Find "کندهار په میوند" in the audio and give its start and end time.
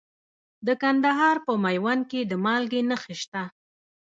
0.81-2.01